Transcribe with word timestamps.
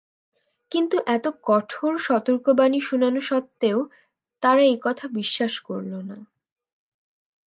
কিন্তু 0.71 0.97
এত 1.07 1.25
কঠোর 1.43 1.93
সতর্কবাণী 1.99 2.79
শুনানো 2.81 3.21
সত্ত্বেও 3.21 3.79
তারা 4.43 4.63
এ 4.65 4.75
কথা 4.81 5.05
বিশ্বাস 5.13 5.53
করল 5.59 5.93
না। 6.01 6.17